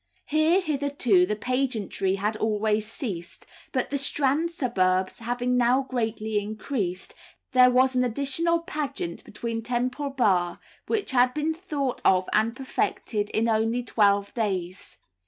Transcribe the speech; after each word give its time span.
Here, 0.25 0.59
hitherto, 0.61 1.27
the 1.27 1.35
pageantry 1.35 2.15
had 2.15 2.35
always 2.37 2.87
ceased, 2.91 3.45
but 3.71 3.91
the 3.91 3.99
Strand 3.99 4.49
suburbs 4.49 5.19
having 5.19 5.55
now 5.55 5.83
greatly 5.83 6.39
increased, 6.39 7.13
there 7.51 7.69
was 7.69 7.95
an 7.95 8.03
additional 8.03 8.61
pageant 8.61 9.23
beyond 9.31 9.63
Temple 9.65 10.09
Bar, 10.09 10.59
which 10.87 11.11
had 11.11 11.35
been 11.35 11.53
thought 11.53 12.01
of 12.03 12.27
and 12.33 12.55
perfected 12.55 13.29
in 13.29 13.47
only 13.47 13.83
twelve 13.83 14.33
days. 14.33 14.97